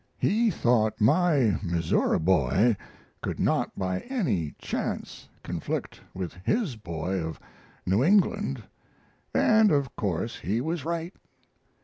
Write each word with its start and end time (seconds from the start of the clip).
He 0.17 0.49
thought 0.49 0.99
my 0.99 1.59
Missouri 1.61 2.17
boy 2.17 2.75
could 3.21 3.39
not 3.39 3.77
by 3.77 3.99
any 4.09 4.55
chance 4.57 5.29
conflict 5.43 6.01
with 6.15 6.33
his 6.43 6.75
boy 6.75 7.19
of 7.23 7.39
New 7.85 8.03
England, 8.03 8.63
and 9.31 9.71
of 9.71 9.95
course 9.95 10.37
he 10.39 10.59
was 10.59 10.85
right." 10.85 11.13